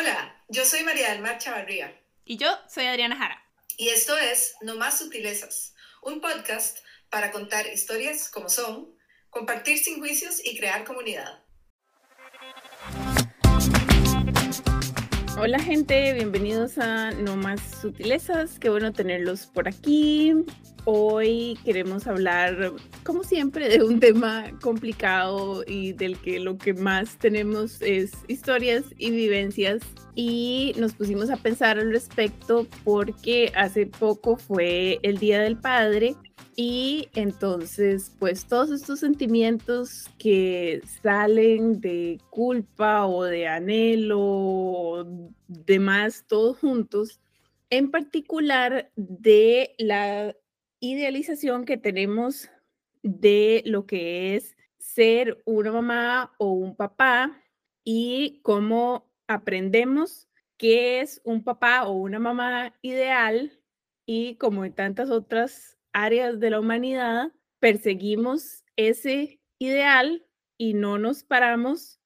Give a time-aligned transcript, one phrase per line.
[0.00, 1.92] Hola, yo soy María del Mar Chavarría.
[2.24, 3.42] Y yo soy Adriana Jara.
[3.76, 6.78] Y esto es No Más Sutilezas, un podcast
[7.10, 8.94] para contar historias como son,
[9.28, 11.42] compartir sin juicios y crear comunidad.
[15.36, 20.32] Hola gente, bienvenidos a No Más Sutilezas, qué bueno tenerlos por aquí.
[20.90, 22.72] Hoy queremos hablar,
[23.04, 28.86] como siempre, de un tema complicado y del que lo que más tenemos es historias
[28.96, 29.82] y vivencias.
[30.14, 36.16] Y nos pusimos a pensar al respecto porque hace poco fue el Día del Padre
[36.56, 46.24] y entonces, pues todos estos sentimientos que salen de culpa o de anhelo o demás,
[46.26, 47.20] todos juntos,
[47.68, 50.34] en particular de la
[50.80, 52.50] idealización que tenemos
[53.02, 57.42] de lo que es ser una mamá o un papá
[57.84, 63.60] y cómo aprendemos qué es un papá o una mamá ideal
[64.06, 71.24] y como en tantas otras áreas de la humanidad perseguimos ese ideal y no nos
[71.24, 72.00] paramos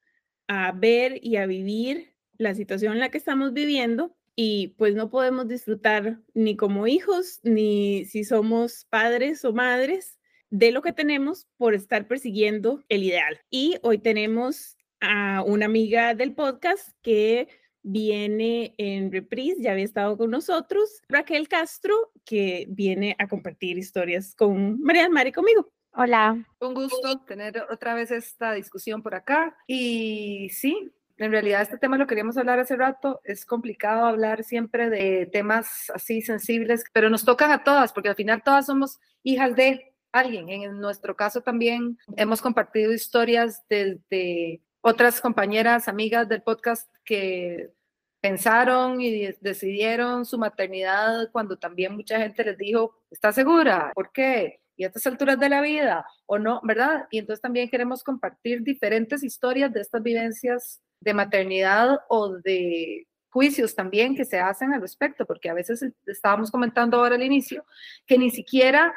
[0.49, 5.11] a ver y a vivir la situación en la que estamos viviendo y pues no
[5.11, 10.19] podemos disfrutar ni como hijos ni si somos padres o madres
[10.51, 13.41] de lo que tenemos por estar persiguiendo el ideal.
[13.51, 17.49] Y hoy tenemos a una amiga del podcast que
[17.83, 24.35] viene en reprise, ya había estado con nosotros, Raquel Castro, que viene a compartir historias
[24.35, 25.73] con María Mari y conmigo.
[25.95, 26.43] Hola.
[26.61, 29.57] Un gusto tener otra vez esta discusión por acá.
[29.67, 30.91] Y sí,
[31.23, 33.21] en realidad este tema lo queríamos hablar hace rato.
[33.25, 38.17] Es complicado hablar siempre de temas así sensibles, pero nos tocan a todas, porque al
[38.17, 40.49] final todas somos hijas de alguien.
[40.49, 47.73] En nuestro caso también hemos compartido historias desde otras compañeras, amigas del podcast que
[48.21, 53.91] pensaron y decidieron su maternidad cuando también mucha gente les dijo, ¿está segura?
[53.95, 54.61] ¿Por qué?
[54.77, 56.07] ¿Y a estas alturas de la vida?
[56.27, 56.61] ¿O no?
[56.63, 57.07] ¿Verdad?
[57.11, 63.75] Y entonces también queremos compartir diferentes historias de estas vivencias de maternidad o de juicios
[63.75, 67.65] también que se hacen al respecto, porque a veces estábamos comentando ahora al inicio
[68.07, 68.95] que ni siquiera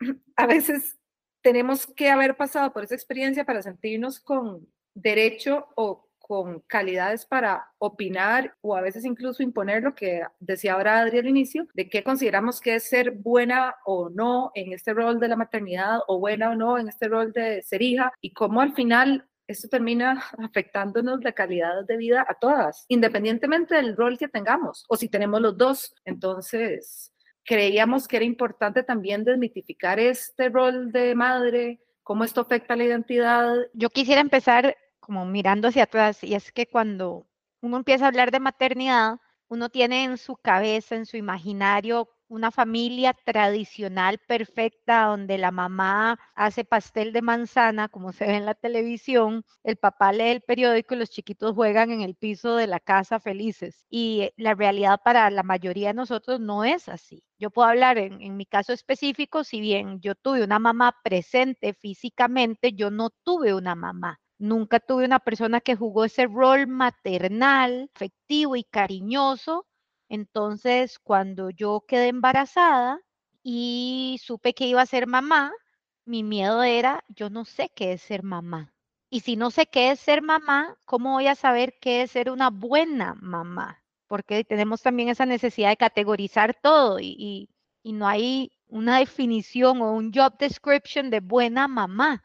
[0.36, 0.98] a veces
[1.40, 7.68] tenemos que haber pasado por esa experiencia para sentirnos con derecho o con calidades para
[7.78, 12.04] opinar o a veces incluso imponer lo que decía ahora Adri al inicio, de qué
[12.04, 16.50] consideramos que es ser buena o no en este rol de la maternidad o buena
[16.50, 21.24] o no en este rol de ser hija y cómo al final esto termina afectándonos
[21.24, 25.56] la calidad de vida a todas, independientemente del rol que tengamos o si tenemos los
[25.56, 25.94] dos.
[26.04, 27.12] Entonces,
[27.44, 33.56] creíamos que era importante también desmitificar este rol de madre, cómo esto afecta la identidad.
[33.72, 37.26] Yo quisiera empezar como mirando hacia atrás, y es que cuando
[37.62, 42.50] uno empieza a hablar de maternidad, uno tiene en su cabeza, en su imaginario, una
[42.50, 48.54] familia tradicional perfecta donde la mamá hace pastel de manzana, como se ve en la
[48.54, 52.80] televisión, el papá lee el periódico y los chiquitos juegan en el piso de la
[52.80, 53.84] casa felices.
[53.90, 57.22] Y la realidad para la mayoría de nosotros no es así.
[57.38, 61.74] Yo puedo hablar en, en mi caso específico, si bien yo tuve una mamá presente
[61.74, 64.20] físicamente, yo no tuve una mamá.
[64.38, 69.66] Nunca tuve una persona que jugó ese rol maternal, afectivo y cariñoso.
[70.08, 73.00] Entonces, cuando yo quedé embarazada
[73.42, 75.52] y supe que iba a ser mamá,
[76.04, 78.74] mi miedo era, yo no sé qué es ser mamá.
[79.10, 82.30] Y si no sé qué es ser mamá, ¿cómo voy a saber qué es ser
[82.30, 83.82] una buena mamá?
[84.06, 87.50] Porque tenemos también esa necesidad de categorizar todo y,
[87.82, 92.22] y no hay una definición o un job description de buena mamá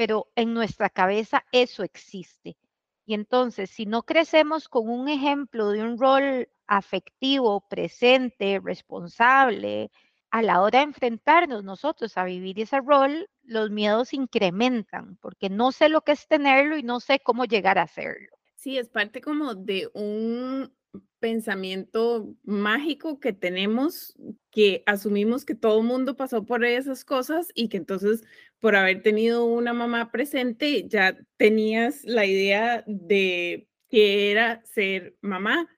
[0.00, 2.56] pero en nuestra cabeza eso existe.
[3.04, 9.90] Y entonces, si no crecemos con un ejemplo de un rol afectivo, presente, responsable,
[10.30, 15.72] a la hora de enfrentarnos nosotros a vivir ese rol, los miedos incrementan, porque no
[15.72, 18.28] sé lo que es tenerlo y no sé cómo llegar a hacerlo.
[18.54, 20.72] Sí, es parte como de un
[21.18, 24.14] pensamiento mágico que tenemos,
[24.52, 28.22] que asumimos que todo el mundo pasó por esas cosas y que entonces
[28.60, 35.68] por haber tenido una mamá presente ya tenías la idea de que era ser mamá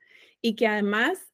[0.43, 1.33] y que además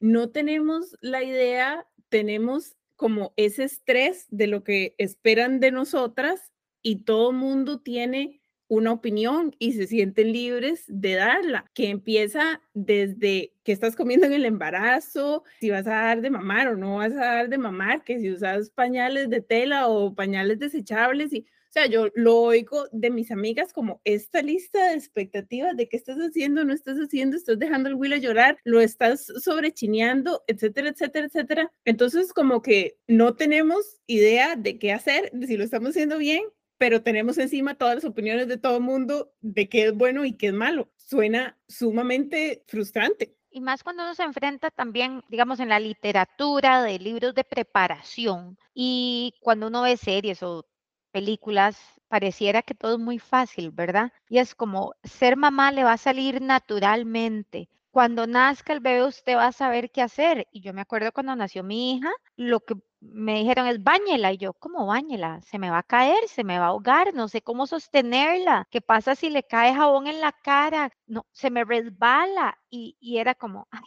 [0.00, 6.52] no tenemos la idea, tenemos como ese estrés de lo que esperan de nosotras
[6.82, 13.54] y todo mundo tiene una opinión y se sienten libres de darla, que empieza desde
[13.64, 17.12] que estás comiendo en el embarazo, si vas a dar de mamar o no vas
[17.12, 21.46] a dar de mamar, que si usas pañales de tela o pañales desechables y
[21.86, 26.64] yo lo oigo de mis amigas como esta lista de expectativas de qué estás haciendo,
[26.64, 31.72] no estás haciendo, estás dejando el Will a llorar, lo estás sobrechineando, etcétera, etcétera, etcétera.
[31.84, 36.42] Entonces, como que no tenemos idea de qué hacer, si lo estamos haciendo bien,
[36.78, 40.36] pero tenemos encima todas las opiniones de todo el mundo de qué es bueno y
[40.36, 40.90] qué es malo.
[40.96, 43.34] Suena sumamente frustrante.
[43.50, 48.58] Y más cuando uno se enfrenta también, digamos, en la literatura de libros de preparación
[48.74, 50.66] y cuando uno ve series o
[51.08, 51.78] películas,
[52.08, 54.12] pareciera que todo es muy fácil, ¿verdad?
[54.28, 57.68] Y es como ser mamá le va a salir naturalmente.
[57.90, 60.46] Cuando nazca el bebé usted va a saber qué hacer.
[60.52, 64.32] Y yo me acuerdo cuando nació mi hija, lo que me dijeron es bañela.
[64.32, 65.40] Y yo, ¿cómo bañela?
[65.42, 68.66] Se me va a caer, se me va a ahogar, no sé cómo sostenerla.
[68.70, 70.90] ¿Qué pasa si le cae jabón en la cara?
[71.06, 72.58] No, se me resbala.
[72.70, 73.82] Y, y era como, ay,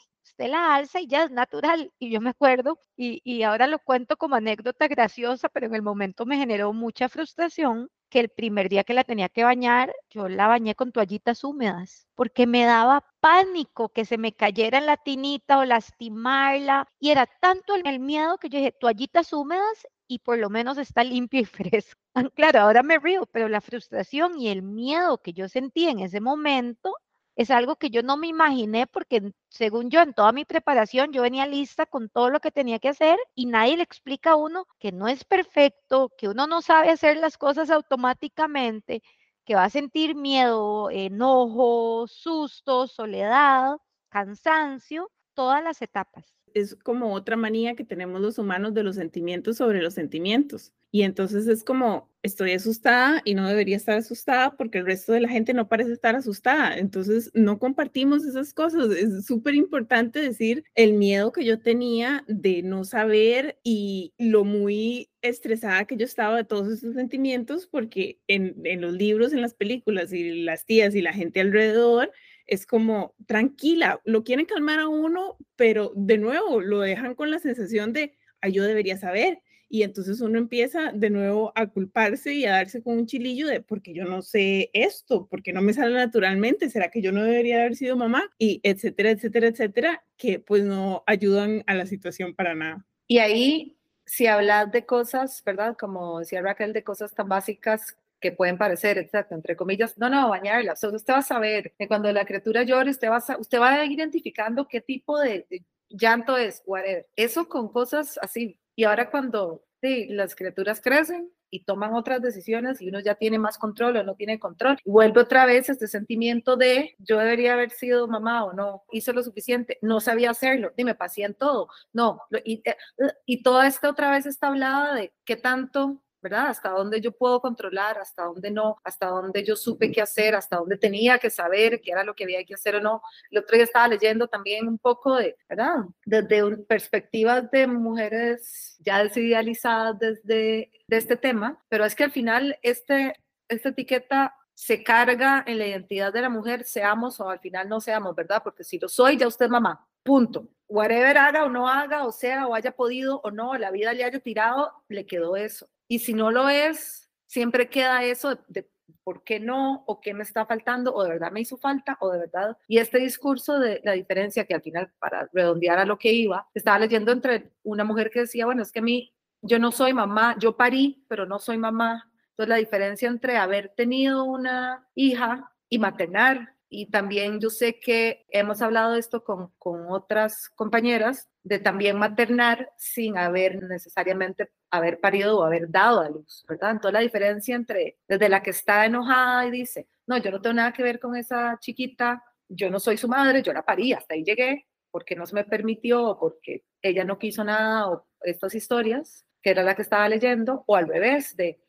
[0.48, 1.92] la alza y ya es natural.
[2.00, 5.82] Y yo me acuerdo, y, y ahora lo cuento como anécdota graciosa, pero en el
[5.82, 10.28] momento me generó mucha frustración que el primer día que la tenía que bañar, yo
[10.28, 14.98] la bañé con toallitas húmedas, porque me daba pánico que se me cayera en la
[14.98, 16.88] tinita o lastimarla.
[17.00, 21.04] Y era tanto el miedo que yo dije, toallitas húmedas y por lo menos está
[21.06, 22.00] limpio y fresco.
[22.36, 26.20] Claro, ahora me río, pero la frustración y el miedo que yo sentí en ese
[26.20, 26.94] momento
[27.36, 31.22] es algo que yo no me imaginé porque según yo en toda mi preparación yo
[31.24, 34.66] venía lista con todo lo que tenía que hacer y nadie le explica a uno
[34.80, 39.02] que no es perfecto, que uno no sabe hacer las cosas automáticamente,
[39.46, 43.78] que va a sentir miedo, enojo, susto, soledad,
[44.10, 46.41] cansancio, todas las etapas.
[46.54, 50.74] Es como otra manía que tenemos los humanos de los sentimientos sobre los sentimientos.
[50.92, 55.22] Y entonces es como, estoy asustada y no debería estar asustada porque el resto de
[55.22, 56.78] la gente no parece estar asustada.
[56.78, 58.92] Entonces no compartimos esas cosas.
[58.92, 65.10] Es súper importante decir el miedo que yo tenía de no saber y lo muy
[65.22, 69.54] estresada que yo estaba de todos esos sentimientos porque en, en los libros, en las
[69.54, 72.12] películas y las tías y la gente alrededor,
[72.52, 77.40] es como tranquila, lo quieren calmar a uno, pero de nuevo lo dejan con la
[77.40, 82.44] sensación de, ay, yo debería saber y entonces uno empieza de nuevo a culparse y
[82.44, 85.94] a darse con un chilillo de porque yo no sé esto, porque no me sale
[85.94, 90.66] naturalmente, será que yo no debería haber sido mamá y etcétera, etcétera, etcétera, que pues
[90.66, 92.86] no ayudan a la situación para nada.
[93.08, 95.78] Y ahí, si hablas de cosas, ¿verdad?
[95.80, 100.30] Como decía Raquel, de cosas tan básicas que pueden parecer, exacto, entre comillas, no, no,
[100.30, 100.74] bañarla.
[100.82, 103.72] O usted va a saber que cuando la criatura llore, usted va a, usted va
[103.74, 107.08] a ir identificando qué tipo de, de llanto es, whatever.
[107.16, 112.82] Eso con cosas así y ahora cuando sí, las criaturas crecen y toman otras decisiones
[112.82, 116.56] y uno ya tiene más control o no tiene control, vuelve otra vez este sentimiento
[116.56, 120.96] de yo debería haber sido mamá o no, hice lo suficiente, no sabía hacerlo, dime,
[120.96, 122.78] pasé en todo, no, y, eh,
[123.26, 126.48] y toda esta otra vez está hablada de qué tanto ¿verdad?
[126.48, 130.58] Hasta dónde yo puedo controlar, hasta dónde no, hasta dónde yo supe qué hacer, hasta
[130.58, 133.02] dónde tenía que saber qué era lo que había que hacer o no.
[133.30, 135.86] El otro día estaba leyendo también un poco de, ¿verdad?
[136.06, 142.60] Desde perspectivas de mujeres ya desidealizadas desde de este tema, pero es que al final
[142.62, 143.16] este,
[143.48, 147.80] esta etiqueta se carga en la identidad de la mujer, seamos o al final no
[147.80, 148.42] seamos, ¿verdad?
[148.44, 150.50] Porque si lo soy, ya usted es mamá, punto.
[150.68, 154.04] Whatever haga o no haga, o sea, o haya podido o no, la vida le
[154.04, 155.70] haya tirado, le quedó eso.
[155.92, 158.66] Y si no lo es, siempre queda eso de,
[159.04, 162.10] por qué no, o qué me está faltando, o de verdad me hizo falta, o
[162.12, 162.58] de verdad.
[162.70, 166.48] Y este discurso de la diferencia, que al final, para redondear a lo que iba,
[166.54, 169.92] estaba leyendo entre una mujer que decía, bueno, es que a mí, yo no soy
[169.92, 172.10] mamá, yo parí, pero no soy mamá.
[172.30, 178.26] Entonces, la diferencia entre haber tenido una hija y maternar y también yo sé que
[178.30, 185.00] hemos hablado de esto con, con, otras compañeras, de también maternar sin haber necesariamente haber
[185.00, 186.72] parido o haber dado a luz, ¿verdad?
[186.72, 190.54] Entonces la diferencia entre desde la que está enojada y dice, no, yo no tengo
[190.54, 194.14] nada que ver con esa chiquita, yo no soy su madre, yo la parí, hasta
[194.14, 199.26] ahí llegué, porque no se me permitió, porque ella no quiso nada, o estas historias,
[199.42, 201.60] que era la que estaba leyendo, o al revés, de,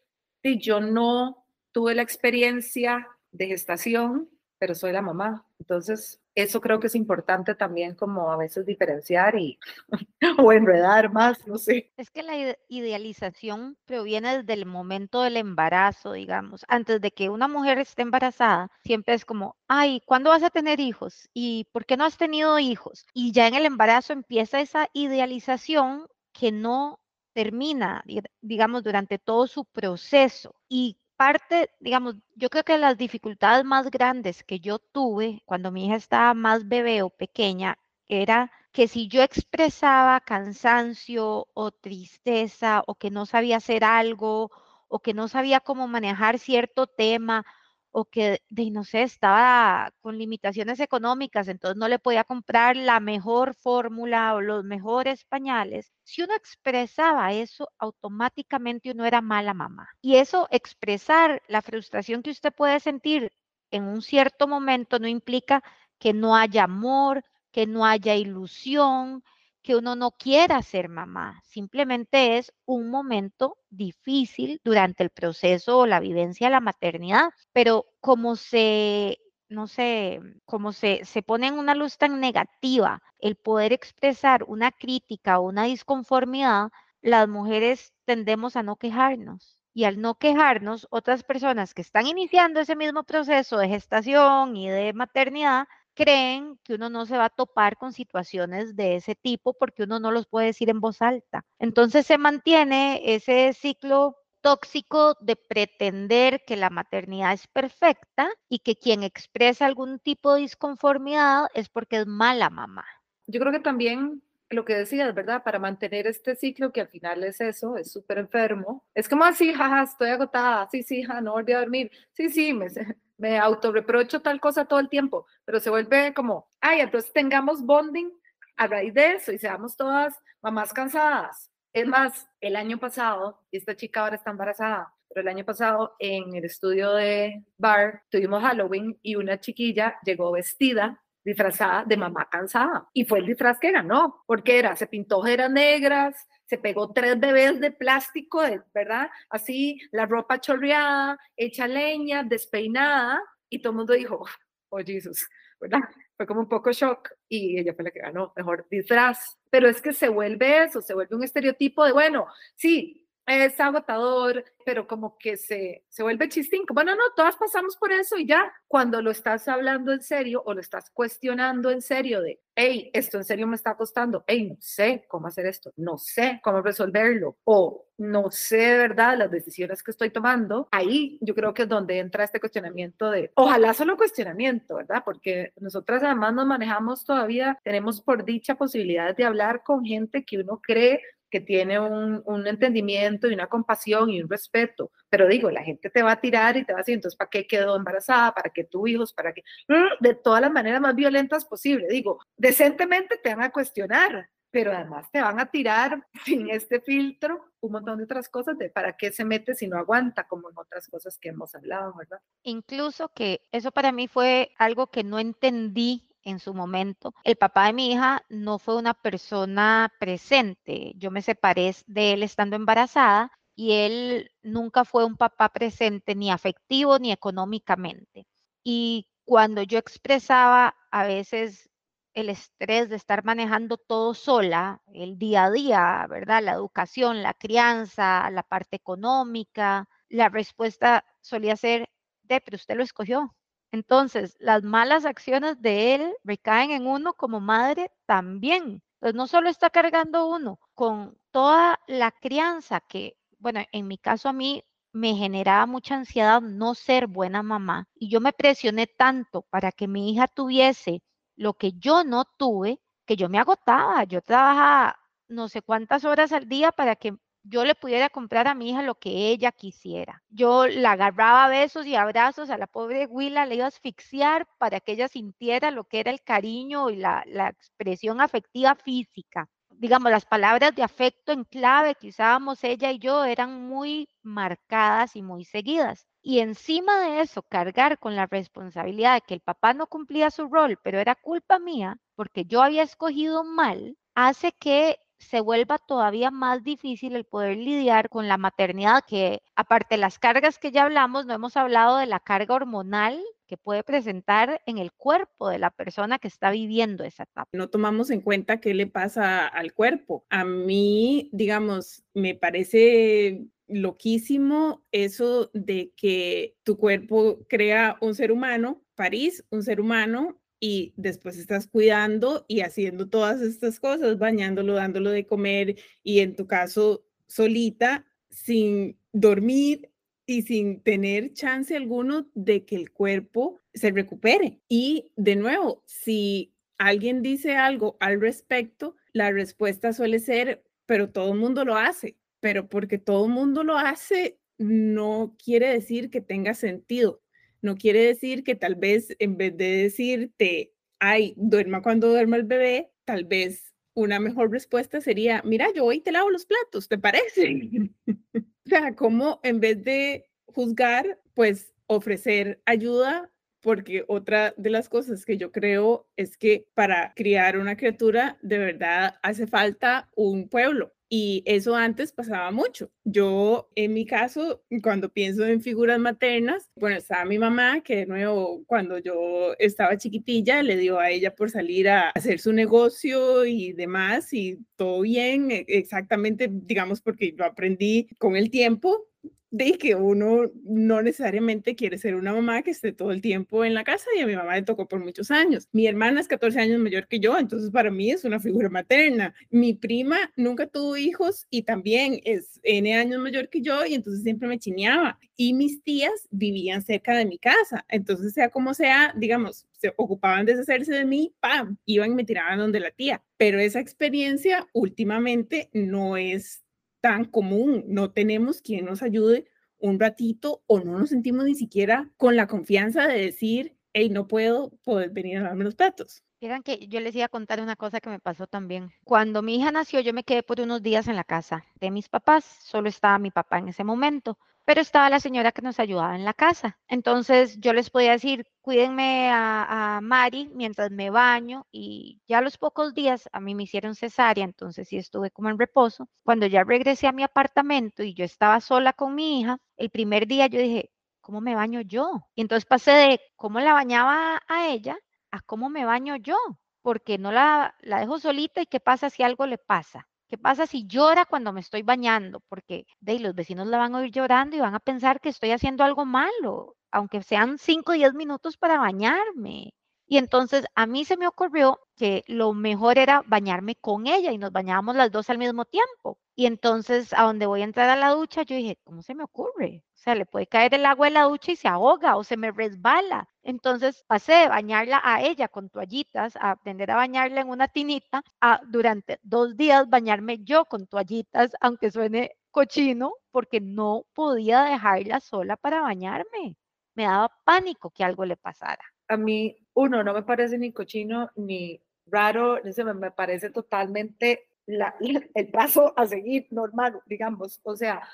[0.43, 4.29] de yo no tuve la experiencia de gestación,
[4.63, 5.45] pero soy la mamá.
[5.59, 9.59] Entonces, eso creo que es importante también como a veces diferenciar y
[10.39, 11.91] o enredar más, no sé.
[11.97, 16.65] Es que la idealización proviene desde el momento del embarazo, digamos.
[16.69, 20.79] Antes de que una mujer esté embarazada, siempre es como, ay, ¿cuándo vas a tener
[20.79, 21.29] hijos?
[21.35, 23.05] ¿Y por qué no has tenido hijos?
[23.13, 27.01] Y ya en el embarazo empieza esa idealización que no
[27.33, 28.05] termina,
[28.41, 30.55] digamos, durante todo su proceso.
[30.69, 35.87] Y parte, digamos, yo creo que las dificultades más grandes que yo tuve cuando mi
[35.87, 37.79] hija estaba más bebé o pequeña
[38.09, 44.51] era que si yo expresaba cansancio o tristeza o que no sabía hacer algo
[44.89, 47.45] o que no sabía cómo manejar cierto tema
[47.93, 53.01] o que, de, no sé, estaba con limitaciones económicas, entonces no le podía comprar la
[53.01, 55.93] mejor fórmula o los mejores pañales.
[56.03, 59.89] Si uno expresaba eso, automáticamente uno era mala mamá.
[60.01, 63.31] Y eso, expresar la frustración que usted puede sentir
[63.71, 65.63] en un cierto momento, no implica
[65.99, 69.23] que no haya amor, que no haya ilusión,
[69.63, 75.87] que uno no quiera ser mamá, simplemente es un momento difícil durante el proceso o
[75.87, 81.59] la vivencia de la maternidad, pero como se, no sé, como se, se pone en
[81.59, 88.57] una luz tan negativa el poder expresar una crítica o una disconformidad, las mujeres tendemos
[88.57, 89.59] a no quejarnos.
[89.75, 94.69] Y al no quejarnos, otras personas que están iniciando ese mismo proceso de gestación y
[94.69, 99.55] de maternidad creen que uno no se va a topar con situaciones de ese tipo
[99.55, 101.45] porque uno no los puede decir en voz alta.
[101.59, 108.77] Entonces se mantiene ese ciclo tóxico de pretender que la maternidad es perfecta y que
[108.77, 112.85] quien expresa algún tipo de disconformidad es porque es mala mamá.
[113.27, 115.43] Yo creo que también lo que decías, ¿verdad?
[115.43, 118.85] Para mantener este ciclo que al final es eso, es súper enfermo.
[118.95, 122.53] Es como así, jaja, estoy agotada, sí, sí, ja, no volví a dormir, sí, sí,
[122.53, 122.67] me,
[123.19, 128.11] me autorreprocho tal cosa todo el tiempo, pero se vuelve como, ay, entonces tengamos bonding
[128.57, 131.51] a raíz de eso y seamos todas mamás cansadas.
[131.73, 135.95] Es más, el año pasado, y esta chica ahora está embarazada, pero el año pasado
[135.99, 142.29] en el estudio de Bar tuvimos Halloween y una chiquilla llegó vestida disfrazada de mamá
[142.31, 142.89] cansada.
[142.93, 147.19] Y fue el disfraz que ganó, porque era, se pintó ojeras negras, se pegó tres
[147.19, 148.43] bebés de plástico,
[148.75, 149.11] ¿verdad?
[149.31, 154.25] Así, la ropa chorreada, hecha leña, despeinada, y todo el mundo dijo,
[154.71, 155.29] oh Jesús,
[155.61, 155.81] ¿verdad?
[156.17, 159.39] Fue como un poco shock y ella fue la que ganó, mejor disfraz.
[159.51, 162.27] Pero es que se vuelve eso, se vuelve un estereotipo de, bueno,
[162.57, 166.63] sí, es agotador, pero como que se, se vuelve chistín.
[166.73, 170.55] Bueno, no, todas pasamos por eso y ya, cuando lo estás hablando en serio o
[170.55, 174.57] lo estás cuestionando en serio de, hey, esto en serio me está costando, hey, no
[174.61, 179.83] sé cómo hacer esto, no sé cómo resolverlo, o no sé de verdad las decisiones
[179.83, 183.97] que estoy tomando, ahí yo creo que es donde entra este cuestionamiento de, ojalá solo
[183.97, 185.03] cuestionamiento, ¿verdad?
[185.05, 190.39] Porque nosotras además nos manejamos todavía, tenemos por dicha posibilidades de hablar con gente que
[190.39, 191.01] uno cree
[191.33, 194.93] que tiene un, un, entendimiento y una compasión y un respeto.
[195.09, 197.31] Pero digo, la gente te va a tirar y te va a decir, entonces, ¿para
[197.31, 198.35] qué quedó embarazada?
[198.35, 199.15] ¿Para qué tu hijos?
[199.15, 199.43] ¿Para qué?
[199.67, 201.87] Mm, de todas las maneras más violentas posible.
[201.89, 207.47] Digo, decentemente te van a cuestionar, pero además te van a tirar sin este filtro
[207.61, 210.59] un montón de otras cosas de para qué se mete si no aguanta, como en
[210.59, 212.21] otras cosas que hemos hablado, ¿verdad?
[212.43, 217.15] Incluso que eso para mí fue algo que no entendí en su momento.
[217.25, 220.93] El papá de mi hija no fue una persona presente.
[220.97, 226.31] Yo me separé de él estando embarazada y él nunca fue un papá presente ni
[226.31, 228.27] afectivo ni económicamente.
[228.65, 231.71] Y cuando yo expresaba a veces
[232.15, 236.43] el estrés de estar manejando todo sola, el día a día, ¿verdad?
[236.43, 241.89] La educación, la crianza, la parte económica, la respuesta solía ser,
[242.23, 243.35] de, pero usted lo escogió,
[243.73, 248.83] entonces, las malas acciones de él recaen en uno como madre también.
[249.01, 254.29] Entonces, no solo está cargando uno con toda la crianza que, bueno, en mi caso
[254.29, 254.63] a mí
[254.93, 259.89] me generaba mucha ansiedad no ser buena mamá y yo me presioné tanto para que
[259.89, 261.03] mi hija tuviese
[261.37, 264.05] lo que yo no tuve, que yo me agotaba.
[264.05, 264.99] Yo trabajaba
[265.29, 267.15] no sé cuántas horas al día para que
[267.45, 270.23] yo le pudiera comprar a mi hija lo que ella quisiera.
[270.31, 274.81] Yo la agarraba besos y abrazos a la pobre Willa, le iba a asfixiar para
[274.81, 279.49] que ella sintiera lo que era el cariño y la, la expresión afectiva física.
[279.71, 285.17] Digamos, las palabras de afecto en clave que usábamos ella y yo eran muy marcadas
[285.17, 286.07] y muy seguidas.
[286.23, 290.47] Y encima de eso, cargar con la responsabilidad de que el papá no cumplía su
[290.47, 296.31] rol, pero era culpa mía, porque yo había escogido mal, hace que se vuelva todavía
[296.31, 300.85] más difícil el poder lidiar con la maternidad, que aparte de las cargas que ya
[300.85, 305.59] hablamos, no hemos hablado de la carga hormonal que puede presentar en el cuerpo de
[305.59, 307.51] la persona que está viviendo esa etapa.
[307.53, 310.25] No tomamos en cuenta qué le pasa al cuerpo.
[310.31, 318.83] A mí, digamos, me parece loquísimo eso de que tu cuerpo crea un ser humano,
[318.95, 325.11] París, un ser humano, y después estás cuidando y haciendo todas estas cosas, bañándolo, dándolo
[325.11, 329.91] de comer y en tu caso solita, sin dormir
[330.25, 334.61] y sin tener chance alguno de que el cuerpo se recupere.
[334.69, 341.33] Y de nuevo, si alguien dice algo al respecto, la respuesta suele ser, pero todo
[341.33, 346.21] el mundo lo hace, pero porque todo el mundo lo hace no quiere decir que
[346.21, 347.22] tenga sentido.
[347.63, 352.43] No quiere decir que tal vez en vez de decirte, ay, duerma cuando duerma el
[352.45, 356.99] bebé, tal vez una mejor respuesta sería, mira, yo hoy te lavo los platos, ¿te
[356.99, 357.61] parece?
[358.35, 365.25] o sea, como en vez de juzgar, pues ofrecer ayuda, porque otra de las cosas
[365.25, 370.93] que yo creo es que para criar una criatura de verdad hace falta un pueblo.
[371.15, 372.91] Y eso antes pasaba mucho.
[373.05, 378.07] Yo, en mi caso, cuando pienso en figuras maternas, bueno, estaba mi mamá, que de
[378.07, 383.45] nuevo, cuando yo estaba chiquitilla, le dio a ella por salir a hacer su negocio
[383.45, 389.07] y demás, y todo bien, e, exactamente, digamos, porque yo aprendí con el tiempo
[389.53, 393.75] de que uno no necesariamente quiere ser una mamá que esté todo el tiempo en
[393.75, 395.69] la casa y a mi mamá le tocó por muchos años.
[395.73, 399.35] Mi hermana es 14 años mayor que yo, entonces para mí es una figura materna.
[399.51, 404.23] Mi prima nunca tuvo hijos y también es N años mayor que yo y entonces
[404.23, 405.19] siempre me chineaba.
[405.37, 410.47] Y mis tías vivían cerca de mi casa, entonces sea como sea, digamos, se ocupaban
[410.47, 411.77] de deshacerse de mí, ¡pam!
[411.85, 413.23] Iban y me tiraban donde la tía.
[413.37, 416.62] Pero esa experiencia últimamente no es
[417.03, 419.47] tan común, no tenemos quien nos ayude
[419.79, 424.29] un ratito o no nos sentimos ni siquiera con la confianza de decir, hey, no
[424.29, 426.23] puedo poder venir a darme los platos.
[426.41, 428.93] Miren que yo les iba a contar una cosa que me pasó también.
[429.05, 432.09] Cuando mi hija nació, yo me quedé por unos días en la casa de mis
[432.09, 436.15] papás, solo estaba mi papá en ese momento pero estaba la señora que nos ayudaba
[436.17, 436.79] en la casa.
[436.89, 442.59] Entonces yo les podía decir, cuídenme a, Mari mientras me baño y ya a los
[442.59, 446.09] pocos días a mí me hicieron cesárea, entonces sí estuve como en reposo.
[446.25, 450.27] Cuando ya regresé a mi apartamento y yo estaba sola con mi hija, el primer
[450.27, 450.91] día yo dije,
[451.21, 452.29] ¿cómo me baño yo?
[452.35, 454.97] Y entonces pasé de cómo la bañaba a ella
[455.33, 456.37] a cómo me baño yo,
[456.83, 460.09] porque no la, la dejo solita y qué pasa si algo le pasa.
[460.33, 462.41] ¿Qué pasa si llora cuando me estoy bañando?
[462.49, 465.51] Porque de los vecinos la van a oír llorando y van a pensar que estoy
[465.51, 469.75] haciendo algo malo, aunque sean 5 o 10 minutos para bañarme.
[470.07, 474.39] Y entonces a mí se me ocurrió que lo mejor era bañarme con ella y
[474.39, 476.19] nos bañábamos las dos al mismo tiempo.
[476.35, 479.25] Y entonces a donde voy a entrar a la ducha, yo dije, ¿cómo se me
[479.25, 479.85] ocurre?
[479.95, 482.39] O sea, le puede caer el agua en la ducha y se ahoga o se
[482.39, 483.29] me resbala.
[483.43, 488.23] Entonces pasé de bañarla a ella con toallitas, a aprender a bañarla en una tinita,
[488.41, 495.21] a durante dos días bañarme yo con toallitas, aunque suene cochino, porque no podía dejarla
[495.21, 496.57] sola para bañarme.
[496.95, 498.85] Me daba pánico que algo le pasara.
[499.09, 502.59] A mí, uno, no me parece ni cochino ni raro,
[502.95, 504.49] me, parece totalmente
[505.35, 507.61] el paso a seguir normal, digamos.
[507.65, 508.07] O sea,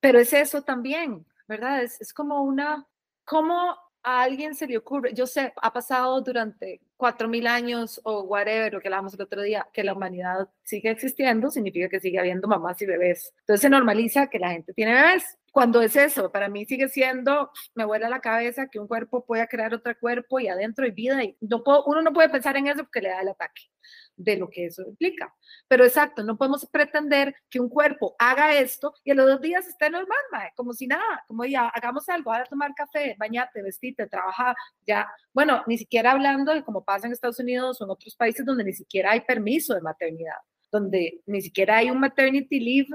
[0.00, 1.82] pero es eso también, ¿verdad?
[1.82, 2.86] Es, es como una,
[3.24, 5.12] ¿cómo a alguien se le ocurre?
[5.14, 9.42] Yo sé, ha pasado durante cuatro mil años o whatever, lo que hablábamos el otro
[9.42, 13.32] día, que la humanidad sigue existiendo, significa que sigue habiendo mamás y bebés.
[13.40, 15.38] Entonces se normaliza que la gente tiene bebés.
[15.54, 19.46] Cuando es eso, para mí sigue siendo, me vuela la cabeza que un cuerpo pueda
[19.46, 22.66] crear otro cuerpo y adentro hay vida y no puedo, uno no puede pensar en
[22.66, 23.62] eso porque le da el ataque
[24.16, 25.32] de lo que eso implica.
[25.68, 29.64] Pero exacto, no podemos pretender que un cuerpo haga esto y en los dos días
[29.68, 30.18] esté normal,
[30.56, 35.08] como si nada, como ya hagamos algo, a tomar café, bañate, vestite, trabajar, ya.
[35.32, 38.64] Bueno, ni siquiera hablando de como pasa en Estados Unidos o en otros países donde
[38.64, 40.38] ni siquiera hay permiso de maternidad,
[40.72, 42.88] donde ni siquiera hay un maternity leave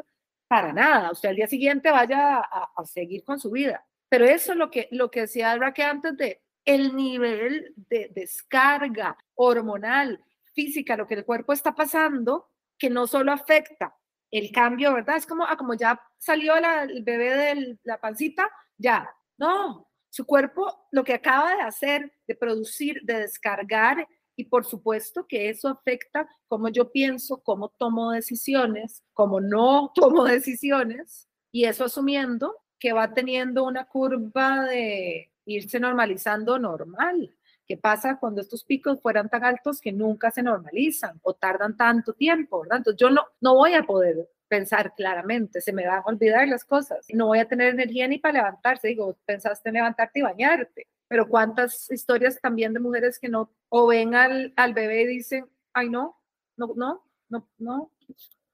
[0.49, 1.15] para nada.
[1.15, 3.85] Sea, al día siguiente vaya a, a seguir con su vida.
[4.09, 9.17] Pero eso es lo que, lo que decía Raquel antes de el nivel de descarga
[9.35, 10.21] hormonal
[10.53, 13.95] física, lo que el cuerpo está pasando, que no solo afecta
[14.31, 15.17] el cambio, ¿verdad?
[15.17, 19.09] Es como, ah, como ya salió el bebé de la pancita, ya.
[19.37, 24.07] No, su cuerpo lo que acaba de hacer, de producir, de descargar,
[24.39, 30.23] y por supuesto que eso afecta cómo yo pienso, cómo tomo decisiones, cómo no tomo
[30.23, 37.35] decisiones, y eso asumiendo que va teniendo una curva de irse normalizando normal.
[37.67, 42.13] ¿Qué pasa cuando estos picos fueran tan altos que nunca se normalizan o tardan tanto
[42.13, 42.61] tiempo?
[42.61, 42.77] ¿verdad?
[42.77, 46.63] Entonces yo no, no voy a poder pensar claramente, se me van a olvidar las
[46.63, 50.87] cosas, no voy a tener energía ni para levantarse, digo, pensaste en levantarte y bañarte,
[51.09, 55.49] pero cuántas historias también de mujeres que no, o ven al, al bebé y dicen,
[55.73, 56.17] ay no,
[56.55, 57.91] no, no, no, no,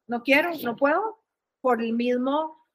[0.08, 1.22] no quiero, no puedo,
[1.62, 2.66] por el mismo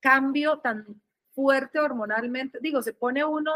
[0.00, 1.02] cambio tan
[1.34, 3.52] fuerte hormonalmente, digo, se pone uno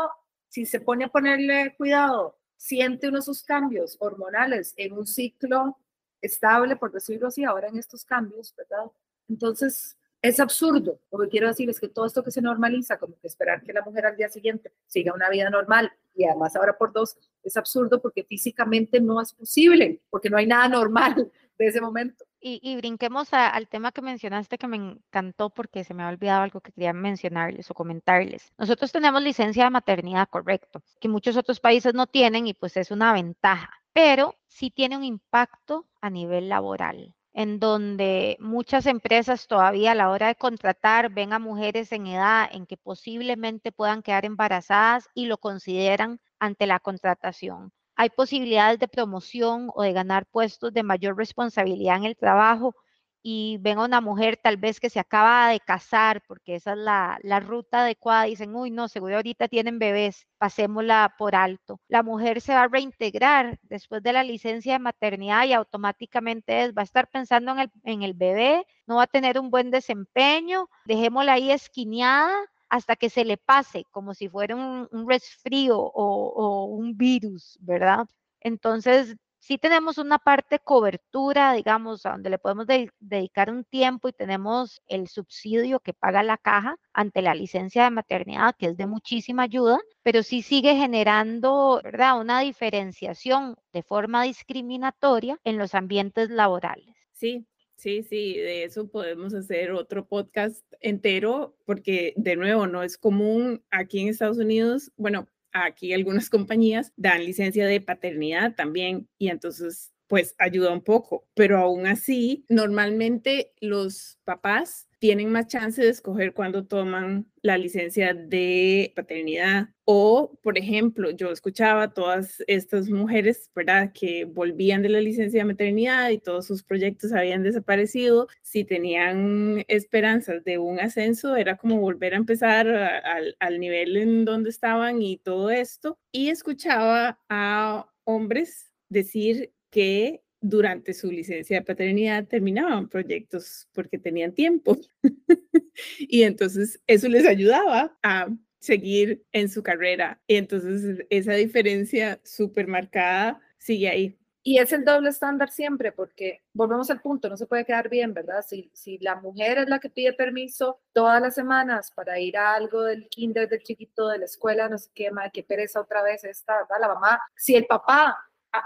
[0.49, 5.79] si se pone a ponerle cuidado, siente uno sus cambios hormonales en un ciclo
[6.21, 8.91] estable, por decirlo así, ahora en estos cambios, ¿verdad?
[9.29, 11.01] Entonces, es absurdo.
[11.11, 13.73] Lo que quiero decir es que todo esto que se normaliza, como que esperar que
[13.73, 17.57] la mujer al día siguiente siga una vida normal y además ahora por dos, es
[17.57, 22.25] absurdo porque físicamente no es posible, porque no hay nada normal de ese momento.
[22.41, 26.61] Y, brinquemos al tema que mencionaste que me encantó porque se me ha olvidado algo
[26.61, 28.53] que quería mencionarles o comentarles.
[28.57, 32.93] Nosotros tenemos licencia de maternidad, correcto, que muchos otros países no tienen y pues es
[32.93, 39.93] una ventaja, pero sí tiene un impacto a nivel laboral en donde muchas empresas todavía
[39.93, 44.25] a la hora de contratar ven a mujeres en edad en que posiblemente puedan quedar
[44.25, 47.73] embarazadas y lo consideran ante la contratación.
[47.97, 52.75] Hay posibilidades de promoción o de ganar puestos de mayor responsabilidad en el trabajo
[53.23, 57.19] y ven una mujer tal vez que se acaba de casar, porque esa es la,
[57.23, 61.81] la, ruta adecuada, dicen, uy, no, seguro ahorita tienen bebés, pasémosla por alto.
[61.89, 66.83] La mujer se va a reintegrar después de la licencia de maternidad y automáticamente va
[66.83, 70.69] a estar pensando en el, en el bebé, no va a tener un buen desempeño,
[70.87, 72.33] dejémosla ahí esquineada
[72.69, 77.59] hasta que se le pase, como si fuera un, un resfrío o, o un virus,
[77.61, 78.07] ¿verdad?
[78.41, 79.17] Entonces,
[79.49, 82.67] sí tenemos una parte cobertura, digamos, a donde le podemos
[83.01, 87.91] dedicar un tiempo y tenemos el subsidio que paga la caja ante la licencia de
[87.91, 94.25] maternidad, que es de muchísima ayuda, pero sí sigue generando, ¿verdad?, una diferenciación de forma
[94.25, 96.95] discriminatoria en los ambientes laborales.
[97.15, 102.99] Sí, Sí, sí, de eso podemos hacer otro podcast entero porque de nuevo no es
[102.99, 109.29] común aquí en Estados Unidos, bueno, aquí algunas compañías dan licencia de paternidad también y
[109.29, 115.91] entonces pues ayuda un poco, pero aún así, normalmente los papás tienen más chance de
[115.91, 119.69] escoger cuando toman la licencia de paternidad.
[119.85, 125.45] O, por ejemplo, yo escuchaba todas estas mujeres, ¿verdad?, que volvían de la licencia de
[125.47, 128.29] maternidad y todos sus proyectos habían desaparecido.
[128.43, 134.51] Si tenían esperanzas de un ascenso, era como volver a empezar al nivel en donde
[134.51, 135.99] estaban y todo esto.
[136.13, 144.33] Y escuchaba a hombres decir que durante su licencia de paternidad terminaban proyectos porque tenían
[144.33, 144.77] tiempo.
[145.99, 148.29] y entonces eso les ayudaba a
[148.59, 150.21] seguir en su carrera.
[150.27, 154.19] Y entonces esa diferencia súper marcada sigue ahí.
[154.43, 158.15] Y es el doble estándar siempre, porque volvemos al punto, no se puede quedar bien,
[158.15, 158.43] ¿verdad?
[158.47, 162.55] Si, si la mujer es la que pide permiso todas las semanas para ir a
[162.55, 166.03] algo del kinder, del chiquito, de la escuela, no sé qué, más, qué pereza otra
[166.03, 166.77] vez esta, ¿verdad?
[166.81, 168.17] La mamá, si el papá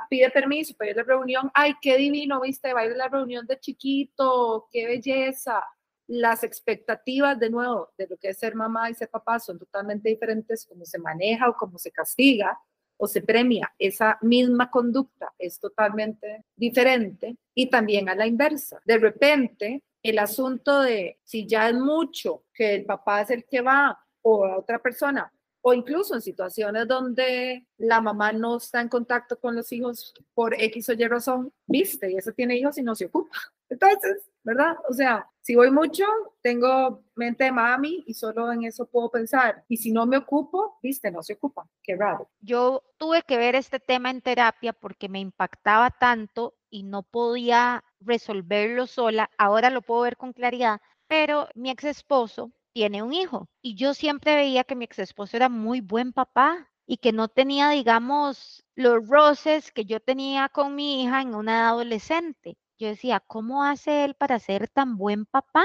[0.09, 2.97] pide permiso para ir a la reunión, ay, qué divino, viste, va a ir a
[2.97, 5.65] la reunión de chiquito, qué belleza.
[6.07, 10.09] Las expectativas, de nuevo, de lo que es ser mamá y ser papá son totalmente
[10.09, 12.59] diferentes, como se maneja o cómo se castiga
[12.97, 18.81] o se premia esa misma conducta es totalmente diferente y también a la inversa.
[18.85, 23.61] De repente, el asunto de si ya es mucho que el papá es el que
[23.61, 28.89] va o a otra persona o incluso en situaciones donde la mamá no está en
[28.89, 32.83] contacto con los hijos por X o Y razón, viste, y eso tiene hijos y
[32.83, 33.37] no se ocupa.
[33.69, 34.77] Entonces, ¿verdad?
[34.91, 36.05] O sea, si voy mucho,
[36.43, 39.65] tengo mente de mami y solo en eso puedo pensar.
[39.69, 41.67] Y si no me ocupo, viste, no se ocupa.
[41.83, 42.29] Qué raro.
[42.41, 47.83] Yo tuve que ver este tema en terapia porque me impactaba tanto y no podía
[48.01, 49.31] resolverlo sola.
[49.39, 53.49] Ahora lo puedo ver con claridad, pero mi ex esposo tiene un hijo.
[53.63, 57.29] Y yo siempre veía que mi ex esposo era muy buen papá y que no
[57.29, 62.57] tenía, digamos, los roces que yo tenía con mi hija en una adolescente.
[62.79, 65.65] Yo decía, ¿cómo hace él para ser tan buen papá?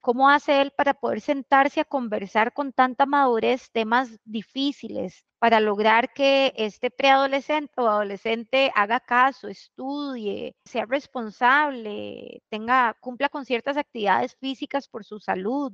[0.00, 6.12] ¿Cómo hace él para poder sentarse a conversar con tanta madurez temas difíciles, para lograr
[6.12, 14.36] que este preadolescente o adolescente haga caso, estudie, sea responsable, tenga, cumpla con ciertas actividades
[14.36, 15.72] físicas por su salud?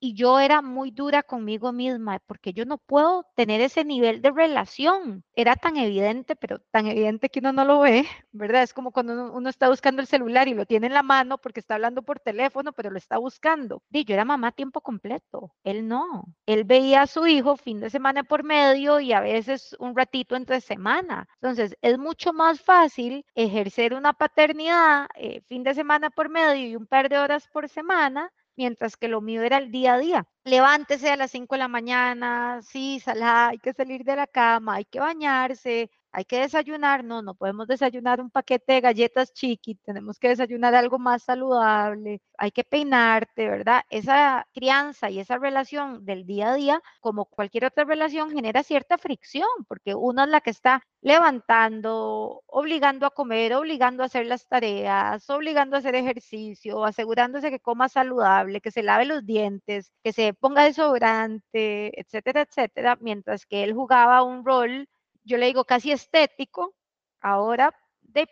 [0.00, 4.30] Y yo era muy dura conmigo misma porque yo no puedo tener ese nivel de
[4.30, 5.24] relación.
[5.34, 8.62] Era tan evidente, pero tan evidente que uno no lo ve, ¿verdad?
[8.62, 11.60] Es como cuando uno, está buscando el celular y lo tiene en la mano porque
[11.60, 13.82] está hablando por teléfono, pero lo está buscando.
[13.90, 16.24] Y yo era mamá tiempo completo, él no.
[16.46, 20.36] Él veía a su hijo fin de semana por medio y a veces un ratito
[20.36, 21.28] entre semana.
[21.40, 26.76] Entonces, es mucho más fácil ejercer una paternidad eh, fin de semana por medio y
[26.76, 30.26] un par de horas por semana mientras que lo mío era el día a día.
[30.44, 34.74] Levántese a las 5 de la mañana, sí, salá, hay que salir de la cama,
[34.76, 39.74] hay que bañarse, hay que desayunar, no, no podemos desayunar un paquete de galletas chiqui,
[39.74, 43.82] tenemos que desayunar algo más saludable, hay que peinarte, ¿verdad?
[43.90, 48.96] Esa crianza y esa relación del día a día, como cualquier otra relación, genera cierta
[48.96, 54.48] fricción, porque una es la que está levantando, obligando a comer, obligando a hacer las
[54.48, 60.14] tareas, obligando a hacer ejercicio, asegurándose que coma saludable, que se lave los dientes, que
[60.14, 64.88] se ponga desodorante, etcétera, etcétera, mientras que él jugaba un rol,
[65.26, 66.74] yo le digo casi estético,
[67.20, 67.74] ahora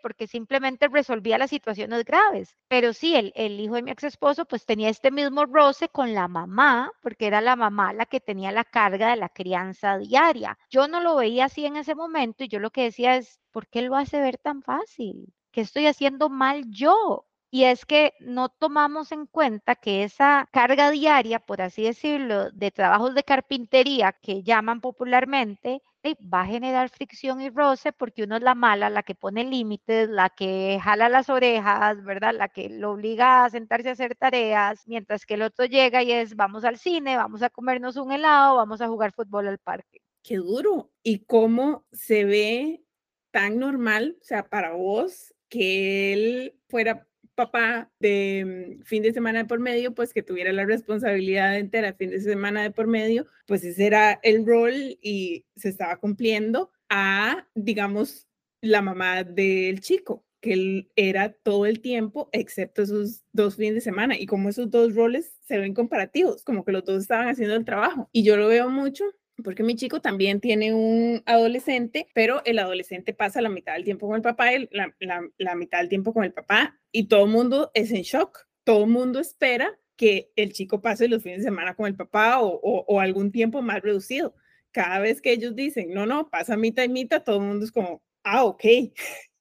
[0.01, 2.57] porque simplemente resolvía las situaciones graves.
[2.67, 6.13] Pero sí, el, el hijo de mi ex esposo pues tenía este mismo roce con
[6.13, 10.57] la mamá, porque era la mamá la que tenía la carga de la crianza diaria.
[10.69, 13.67] Yo no lo veía así en ese momento y yo lo que decía es, ¿por
[13.67, 15.33] qué lo hace ver tan fácil?
[15.51, 17.25] ¿Qué estoy haciendo mal yo?
[17.51, 22.71] Y es que no tomamos en cuenta que esa carga diaria, por así decirlo, de
[22.71, 25.81] trabajos de carpintería que llaman popularmente,
[26.13, 30.09] va a generar fricción y roce porque uno es la mala, la que pone límites,
[30.09, 32.35] la que jala las orejas, ¿verdad?
[32.35, 36.11] La que lo obliga a sentarse a hacer tareas, mientras que el otro llega y
[36.11, 40.01] es, vamos al cine, vamos a comernos un helado, vamos a jugar fútbol al parque.
[40.21, 40.91] Qué duro.
[41.01, 42.83] ¿Y cómo se ve
[43.31, 49.39] tan normal, o sea, para vos, que él fuera papá de mm, fin de semana
[49.39, 53.27] de por medio, pues que tuviera la responsabilidad entera fin de semana de por medio,
[53.45, 58.27] pues ese era el rol y se estaba cumpliendo a, digamos,
[58.61, 63.81] la mamá del chico, que él era todo el tiempo, excepto esos dos fines de
[63.81, 64.17] semana.
[64.17, 67.65] Y como esos dos roles se ven comparativos, como que los dos estaban haciendo el
[67.65, 68.09] trabajo.
[68.11, 69.05] Y yo lo veo mucho
[69.43, 74.07] porque mi chico también tiene un adolescente, pero el adolescente pasa la mitad del tiempo
[74.07, 74.93] con el papá y la,
[75.37, 78.85] la, mitad del tiempo con el papá y todo el mundo es en shock, todo
[78.85, 82.59] el mundo espera que el chico pase los fines de semana con el papá o,
[82.61, 84.35] o, algún tiempo más reducido.
[84.71, 87.71] Cada vez que ellos dicen, no, no, pasa mitad y mitad, todo el mundo es
[87.71, 88.63] como, ah, ok.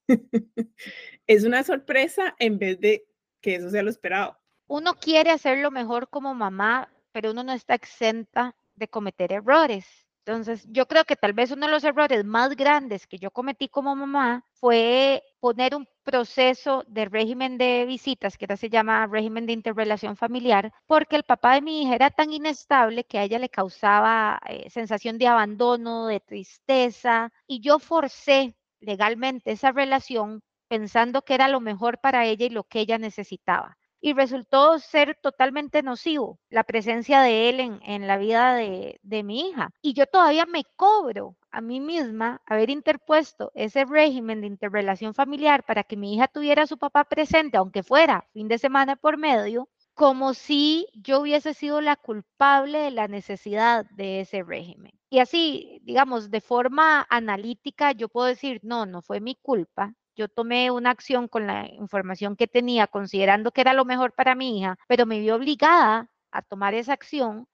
[1.26, 3.04] es una sorpresa en vez de
[3.40, 4.38] que eso sea lo esperado.
[4.66, 9.86] Uno quiere hacerlo mejor como mamá, pero uno no está exenta de cometer errores.
[10.26, 13.68] Entonces, yo creo que tal vez uno de los errores más grandes que yo cometí
[13.68, 19.44] como mamá fue poner un proceso de régimen de visitas, que ahora se llama régimen
[19.44, 23.38] de interrelación familiar, porque el papá de mi hija era tan inestable que a ella
[23.38, 31.22] le causaba eh, sensación de abandono, de tristeza, y yo forcé legalmente esa relación pensando
[31.22, 35.82] que era lo mejor para ella y lo que ella necesitaba y resultó ser totalmente
[35.82, 39.70] nocivo la presencia de él en, la vida de, de, mi hija.
[39.80, 45.64] Y yo todavía me cobro a mí misma haber interpuesto ese régimen de interrelación familiar
[45.64, 49.16] para que mi hija tuviera a su papá presente, aunque fuera fin de semana por
[49.16, 54.92] medio, como si yo hubiese sido la culpable de la necesidad de ese régimen.
[55.08, 60.28] Y así, digamos, de forma analítica, yo puedo decir, no, no fue mi culpa, yo
[60.28, 64.58] tomé una acción con la información que tenía, considerando que era lo mejor para mi
[64.58, 67.46] hija, pero me vi obligada a tomar esa acción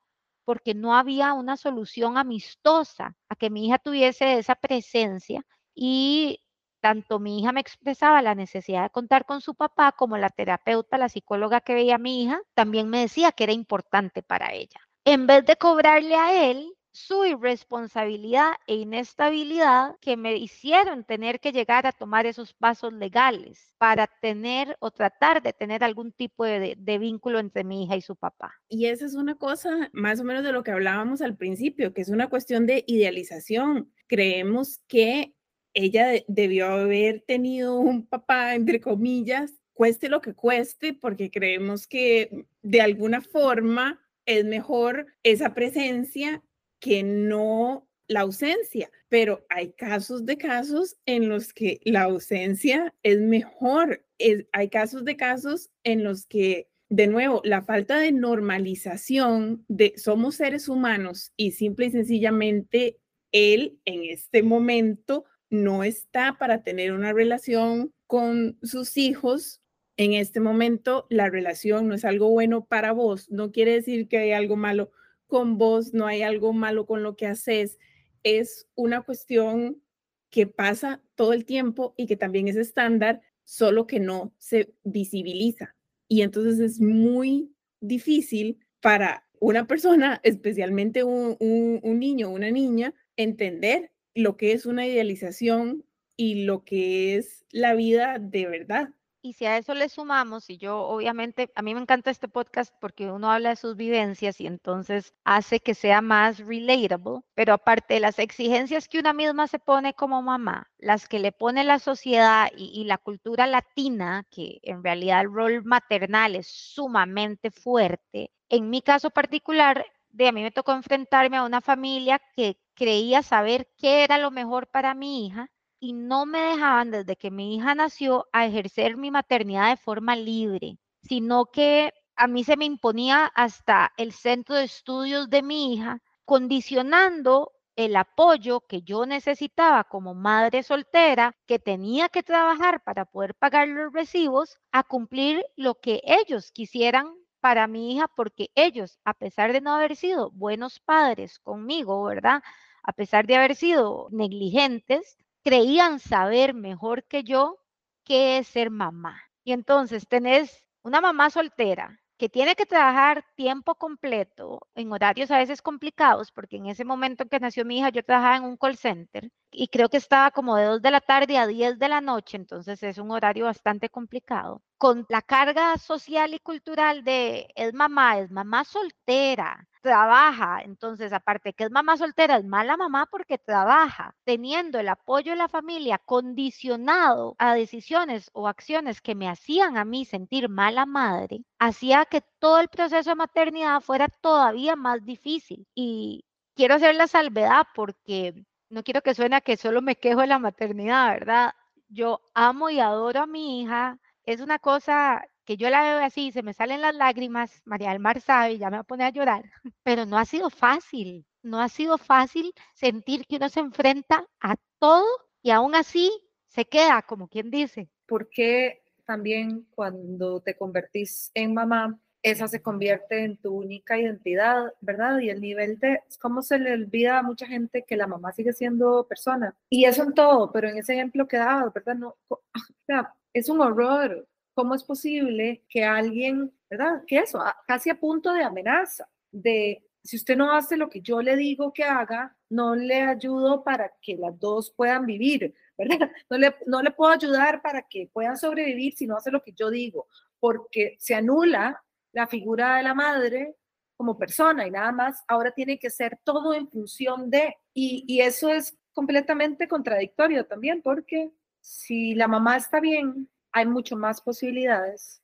[0.44, 5.44] porque no había una solución amistosa a que mi hija tuviese esa presencia
[5.74, 6.40] y
[6.80, 10.98] tanto mi hija me expresaba la necesidad de contar con su papá como la terapeuta,
[10.98, 14.80] la psicóloga que veía a mi hija, también me decía que era importante para ella.
[15.04, 21.52] En vez de cobrarle a él, su irresponsabilidad e inestabilidad que me hicieron tener que
[21.52, 26.76] llegar a tomar esos pasos legales para tener o tratar de tener algún tipo de,
[26.98, 28.52] vínculo entre mi hija y su papá.
[28.68, 32.02] Y esa es una cosa más o menos de lo que hablábamos al principio, que
[32.02, 33.92] es una cuestión de idealización.
[34.06, 35.34] Creemos que
[35.72, 42.46] ella debió haber tenido un papá, entre comillas, cueste lo que cueste, porque creemos que
[42.62, 46.42] de alguna forma es mejor esa presencia
[46.80, 53.20] que no la ausencia, pero hay casos de casos en los que la ausencia es
[53.20, 54.04] mejor.
[54.52, 60.34] hay casos de casos en los que, de nuevo, la falta de normalización de somos
[60.34, 62.98] seres humanos y simple y sencillamente
[63.30, 69.60] él en este momento no está para tener una relación con sus hijos.
[69.96, 74.18] En este momento la relación no es algo bueno para vos, no quiere decir que
[74.18, 74.90] hay algo malo
[75.30, 77.78] con vos, no hay algo malo con lo que haces.
[78.22, 79.82] Es una cuestión
[80.28, 85.74] que pasa todo el tiempo y que también es estándar, solo que no se visibiliza.
[86.06, 91.38] Y entonces es muy difícil para una persona, especialmente un,
[91.82, 95.84] niño o una niña, entender lo que es una idealización
[96.16, 98.90] y lo que es la vida de verdad.
[99.22, 102.74] Y si a eso le sumamos, y yo obviamente, a mí me encanta este podcast
[102.80, 107.94] porque uno habla de sus vivencias y entonces hace que sea más relatable, pero aparte
[107.94, 111.78] de las exigencias que una misma se pone como mamá, las que le pone la
[111.78, 118.32] sociedad y, y la cultura latina, que en realidad el rol maternal es sumamente fuerte,
[118.48, 123.22] en mi caso particular, de a mí me tocó enfrentarme a una familia que creía
[123.22, 127.56] saber qué era lo mejor para mi hija y no me dejaban desde que mi
[127.56, 132.66] hija nació a ejercer mi maternidad de forma libre, sino que a mí se me
[132.66, 139.84] imponía hasta el centro de estudios de mi hija, condicionando el apoyo que yo necesitaba
[139.84, 145.76] como madre soltera, que tenía que trabajar para poder pagar los recibos, a cumplir lo
[145.76, 150.78] que ellos quisieran para mi hija, porque ellos, a pesar de no haber sido buenos
[150.78, 152.42] padres conmigo, ¿verdad?
[152.82, 157.58] A pesar de haber sido negligentes, creían saber mejor que yo
[158.04, 159.20] qué es ser mamá.
[159.44, 165.38] Y entonces tenés una mamá soltera que tiene que trabajar tiempo completo en horarios a
[165.38, 168.76] veces complicados, porque en ese momento que nació mi hija yo trabajaba en un call
[168.76, 172.02] center y creo que estaba como de 2 de la tarde a 10 de la
[172.02, 174.62] noche, entonces es un horario bastante complicado.
[174.76, 181.52] Con la carga social y cultural de es mamá, es mamá soltera, trabaja, entonces aparte
[181.52, 185.98] que es mamá soltera, es mala mamá porque trabaja, teniendo el apoyo de la familia
[185.98, 192.22] condicionado a decisiones o acciones que me hacían a mí sentir mala madre, hacía que
[192.38, 195.66] todo el proceso de maternidad fuera todavía más difícil.
[195.74, 200.28] Y quiero hacer la salvedad porque no quiero que suene que solo me quejo de
[200.28, 201.52] la maternidad, ¿verdad?
[201.88, 203.98] Yo amo y adoro a mi hija.
[204.24, 207.98] Es una cosa que yo la veo así, se me salen las lágrimas, María del
[207.98, 209.42] Mar sabe, ya me va a poner a llorar,
[209.82, 214.54] pero no ha sido fácil, no ha sido fácil sentir que uno se enfrenta a
[214.78, 215.04] todo
[215.42, 216.08] y aún así
[216.46, 217.88] se queda, como quien dice.
[218.06, 225.18] Porque también cuando te convertís en mamá, esa se convierte en tu única identidad, ¿verdad?
[225.18, 228.52] Y el nivel de, cómo se le olvida a mucha gente que la mamá sigue
[228.52, 229.56] siendo persona.
[229.68, 231.96] Y eso en todo, pero en ese ejemplo que daba, ¿verdad?
[231.96, 232.40] No, o
[232.86, 234.28] sea, es un horror.
[234.54, 237.04] ¿Cómo es posible que alguien, ¿verdad?
[237.06, 241.20] Que eso, casi a punto de amenaza, de si usted no hace lo que yo
[241.22, 246.10] le digo que haga, no le ayudo para que las dos puedan vivir, ¿verdad?
[246.28, 249.52] No le, no le puedo ayudar para que puedan sobrevivir si no hace lo que
[249.52, 250.08] yo digo,
[250.38, 251.82] porque se anula
[252.12, 253.56] la figura de la madre
[253.96, 258.20] como persona y nada más ahora tiene que ser todo en función de, y, y
[258.20, 265.22] eso es completamente contradictorio también, porque si la mamá está bien, hay mucho más posibilidades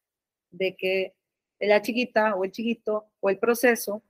[0.50, 1.14] de que
[1.60, 4.02] la chiquita o el chiquito o el proceso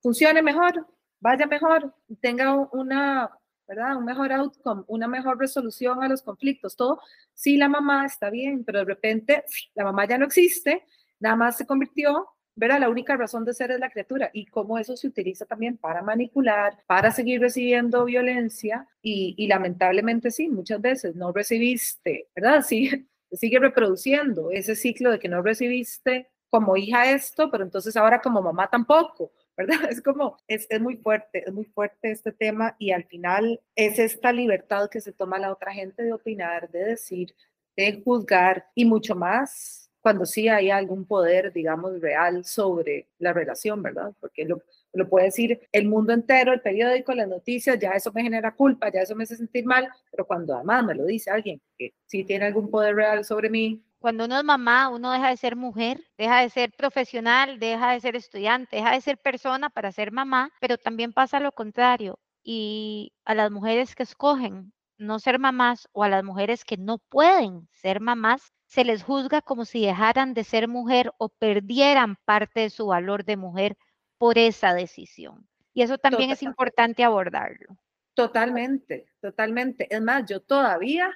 [0.00, 0.86] funcione mejor,
[1.20, 3.30] vaya mejor, tenga una,
[3.66, 3.96] ¿verdad?
[3.96, 7.00] Un mejor outcome, una mejor resolución a los conflictos, todo.
[7.34, 10.84] Si la mamá está bien, pero de repente la mamá ya no existe,
[11.20, 12.80] nada más se convirtió, ¿verdad?
[12.80, 16.02] La única razón de ser es la criatura y cómo eso se utiliza también para
[16.02, 22.64] manipular, para seguir recibiendo violencia y, y lamentablemente sí, muchas veces no recibiste, ¿verdad?
[22.68, 28.20] Sí, sigue reproduciendo ese ciclo de que no recibiste como hija esto, pero entonces ahora
[28.20, 29.90] como mamá tampoco, ¿verdad?
[29.90, 33.98] Es como, es, es, muy fuerte, es muy fuerte este tema y al final es
[33.98, 37.34] esta libertad que se toma la otra gente de opinar, de decir,
[37.76, 43.82] de juzgar y mucho más cuando sí hay algún poder, digamos, real sobre la relación,
[43.82, 44.12] ¿verdad?
[44.20, 44.62] Porque lo,
[44.92, 48.90] lo puede decir el mundo entero, el periódico, las noticias, ya eso me genera culpa,
[48.90, 52.24] ya eso me hace sentir mal, pero cuando además me lo dice alguien que sí
[52.24, 53.82] tiene algún poder real sobre mí.
[54.00, 58.00] Cuando uno es mamá, uno deja de ser mujer, deja de ser profesional, deja de
[58.00, 62.18] ser estudiante, deja de ser persona para ser mamá, pero también pasa lo contrario.
[62.44, 66.98] Y a las mujeres que escogen no ser mamás o a las mujeres que no
[66.98, 72.60] pueden ser mamás, se les juzga como si dejaran de ser mujer o perdieran parte
[72.60, 73.76] de su valor de mujer
[74.18, 75.48] por esa decisión.
[75.72, 77.78] Y eso también es importante abordarlo.
[78.14, 79.86] Totalmente, totalmente.
[79.94, 81.14] Es más, yo todavía,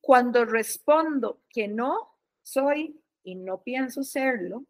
[0.00, 4.64] cuando respondo que no soy y no pienso serlo,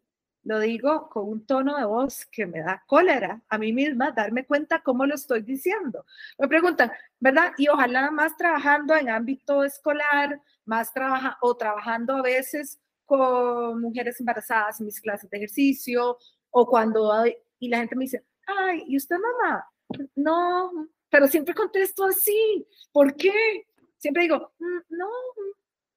[0.47, 4.45] lo digo con un tono de voz que me da cólera a mí misma darme
[4.45, 6.05] cuenta cómo lo estoy diciendo.
[6.39, 7.51] Me preguntan, ¿verdad?
[7.57, 14.19] Y ojalá más trabajando en ámbito escolar, más trabaja o trabajando a veces con mujeres
[14.19, 16.17] embarazadas en mis clases de ejercicio
[16.49, 17.11] o cuando
[17.59, 19.65] y la gente me dice, ay, ¿y usted mamá?
[20.15, 22.67] No, pero siempre contesto así.
[22.91, 23.67] ¿Por qué?
[23.97, 25.09] Siempre digo, mm, no,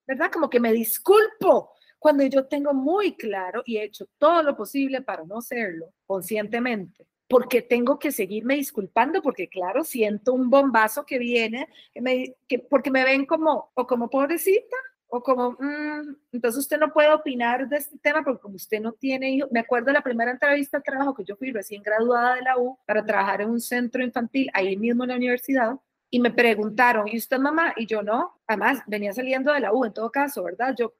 [0.06, 0.30] ¿verdad?
[0.30, 5.02] Como que me disculpo cuando yo tengo muy claro y he hecho todo lo posible
[5.02, 11.18] para no serlo conscientemente, porque tengo que seguirme disculpando, porque claro, siento un bombazo que
[11.18, 14.76] viene, que me, que, porque me ven como, o como pobrecita,
[15.10, 18.92] o como, mm, entonces usted no puede opinar de este tema porque como usted no
[18.92, 22.36] tiene hijos, me acuerdo de la primera entrevista de trabajo que yo fui recién graduada
[22.36, 25.74] de la U para trabajar en un centro infantil ahí mismo en la universidad
[26.10, 27.72] y me preguntaron, ¿y usted mamá?
[27.76, 30.74] Y yo no, además venía saliendo de la U en todo caso, ¿verdad?
[30.78, 30.94] Yo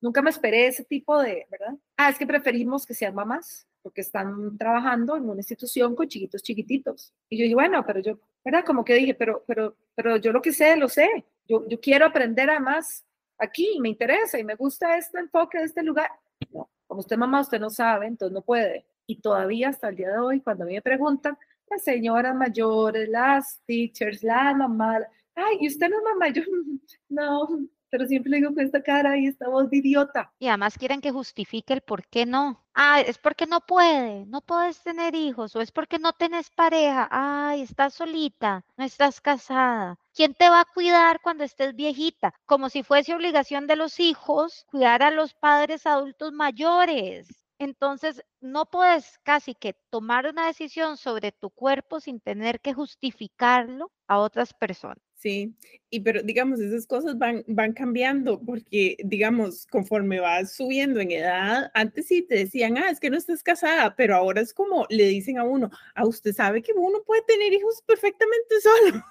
[0.00, 1.74] nunca me esperé ese tipo de, ¿verdad?
[1.96, 6.42] Ah, es que preferimos que sean mamás porque están trabajando en una institución con chiquitos
[6.42, 7.12] chiquititos.
[7.28, 8.64] Y yo dije, bueno, pero yo, ¿verdad?
[8.64, 11.24] Como que dije, pero, pero, pero yo lo que sé, lo sé.
[11.48, 13.04] Yo, yo quiero aprender además
[13.42, 16.10] aquí, me interesa y me gusta este enfoque de este lugar.
[16.52, 18.86] No, como usted mamá, usted no sabe, entonces no puede.
[19.06, 21.36] Y todavía hasta el día de hoy, cuando a mí me preguntan,
[21.68, 24.98] las señoras mayores, las teachers, la mamá,
[25.34, 26.28] ay, ¿y usted no es mamá?
[26.28, 26.42] Yo,
[27.08, 27.48] no,
[27.92, 30.32] pero siempre le digo con esta cara y esta voz de idiota.
[30.38, 32.64] Y además quieren que justifique el por qué no.
[32.72, 37.06] Ah, es porque no puede, no puedes tener hijos, o es porque no tenés pareja.
[37.10, 39.98] Ay, estás solita, no estás casada.
[40.14, 42.32] ¿Quién te va a cuidar cuando estés viejita?
[42.46, 47.28] Como si fuese obligación de los hijos cuidar a los padres adultos mayores.
[47.58, 53.92] Entonces, no puedes casi que tomar una decisión sobre tu cuerpo sin tener que justificarlo
[54.08, 55.11] a otras personas.
[55.22, 55.54] Sí,
[55.88, 61.70] y pero digamos, esas cosas van, van cambiando porque, digamos, conforme vas subiendo en edad,
[61.74, 65.04] antes sí te decían, ah, es que no estás casada, pero ahora es como le
[65.06, 69.04] dicen a uno, ah, usted sabe que uno puede tener hijos perfectamente solo.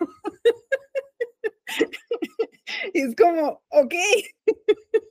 [2.94, 3.94] y es como, ok.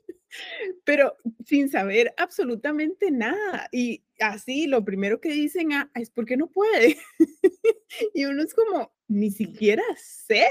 [0.84, 3.68] pero sin saber absolutamente nada.
[3.72, 6.96] Y así, lo primero que dicen ah, es porque no puede.
[8.14, 10.48] y uno es como, ni siquiera sé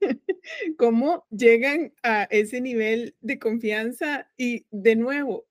[0.78, 5.46] cómo llegan a ese nivel de confianza y de nuevo,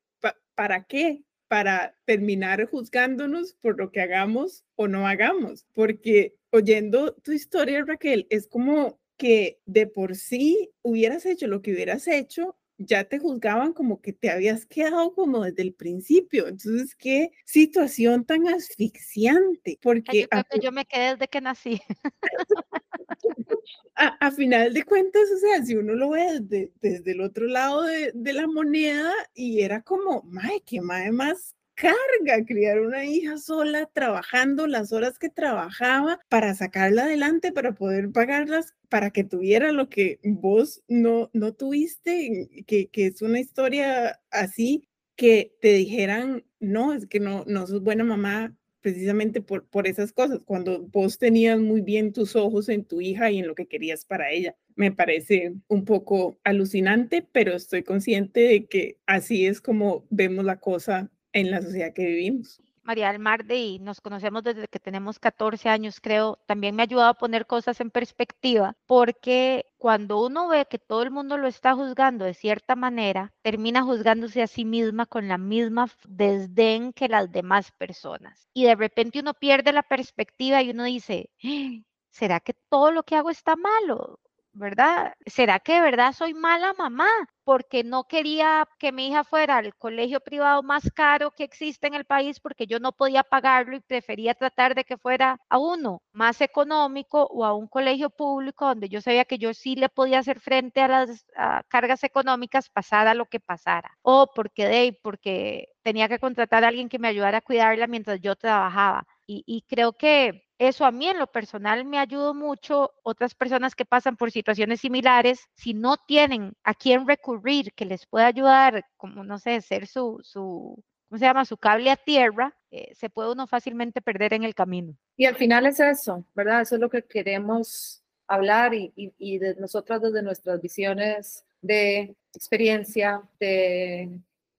[0.55, 1.24] ¿para qué?
[1.47, 8.28] Para terminar juzgándonos por lo que hagamos o no hagamos, porque oyendo tu historia, Raquel,
[8.30, 13.73] es como que de por sí hubieras hecho lo que hubieras hecho ya te juzgaban
[13.73, 16.47] como que te habías quedado como desde el principio.
[16.47, 19.79] Entonces, qué situación tan asfixiante.
[19.82, 21.82] Porque yo, yo me quedé desde que nací.
[23.95, 27.84] a, final de cuentas, o sea, si uno lo ve desde, desde el otro lado
[27.84, 33.39] de, de, la moneda y era como, mae, qué mae más carga criar una hija
[33.39, 39.71] sola, trabajando las horas que trabajaba para sacarla adelante, para poder pagarlas, para que tuviera
[39.71, 46.45] lo que vos no, no tuviste, que, que es una historia así, que te dijeran,
[46.59, 51.17] no, es que no, no sos buena mamá precisamente por, por esas cosas, cuando vos
[51.17, 54.55] tenías muy bien tus ojos en tu hija y en lo que querías para ella.
[54.75, 60.59] Me parece un poco alucinante, pero estoy consciente de que así es como vemos la
[60.59, 62.61] cosa en la sociedad que vivimos.
[62.84, 66.86] María del Mar, y nos conocemos desde que tenemos 14 años, creo, también me ha
[66.86, 71.47] ayudado a poner cosas en perspectiva, porque cuando uno ve que todo el mundo lo
[71.47, 77.07] está juzgando de cierta manera, termina juzgándose a sí misma con la misma desdén que
[77.07, 78.49] las demás personas.
[78.53, 81.84] Y de repente uno pierde la perspectiva y uno dice, ¡Ah!
[82.09, 84.19] ¿será que todo lo que hago está malo?
[84.54, 85.14] ¿Verdad?
[85.26, 87.08] ¿Será que de verdad soy mala mamá?
[87.43, 91.93] Porque no quería que mi hija fuera al colegio privado más caro que existe en
[91.95, 96.02] el país porque yo no podía pagarlo y prefería tratar de que fuera a uno
[96.12, 100.20] más económico o a un colegio público donde yo sabía que yo sí le podía
[100.20, 101.26] hacer frente a las
[101.70, 103.97] cargas económicas pasara lo que pasara.
[104.02, 108.20] O porque de porque tenía que contratar a alguien que me ayudara a cuidarla mientras
[108.22, 109.06] yo trabajaba.
[109.28, 112.91] Y, creo que eso a mí en lo personal me ayudó mucho.
[113.03, 118.05] Otras personas que pasan por situaciones similares, si no tienen a quién recurrir que les
[118.05, 121.45] pueda ayudar, como no sé, ser su, su ¿cómo se llama?
[121.45, 124.95] Su cable a tierra, eh, se puede uno fácilmente perder en el camino.
[125.17, 126.61] Y al final es eso, ¿verdad?
[126.61, 132.15] Eso es lo que queremos hablar y, y, y de nosotras desde nuestras visiones de
[132.34, 134.09] experiencia, de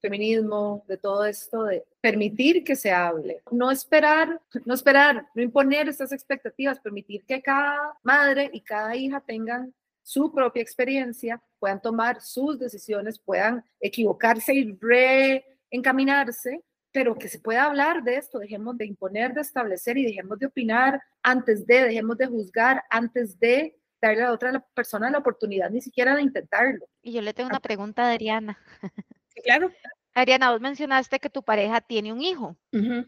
[0.03, 5.87] feminismo, de todo esto, de permitir que se hable, no esperar, no esperar, no imponer
[5.87, 9.73] estas expectativas, permitir que cada madre y cada hija tengan
[10.03, 17.63] su propia experiencia, puedan tomar sus decisiones, puedan equivocarse y reencaminarse, pero que se pueda
[17.63, 22.17] hablar de esto, dejemos de imponer, de establecer y dejemos de opinar antes de, dejemos
[22.17, 26.85] de juzgar antes de darle a otra persona la oportunidad ni siquiera de intentarlo.
[27.01, 28.59] Y yo le tengo una pregunta a Adriana.
[29.43, 29.71] claro.
[30.15, 32.55] Adriana, vos mencionaste que tu pareja tiene un hijo.